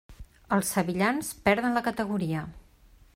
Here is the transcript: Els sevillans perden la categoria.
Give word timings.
Els 0.55 0.71
sevillans 0.77 1.29
perden 1.49 1.77
la 1.79 1.87
categoria. 1.91 2.47